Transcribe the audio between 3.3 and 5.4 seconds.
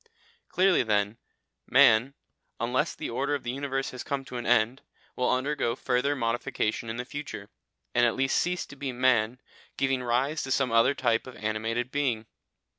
of the universe has come to an end, will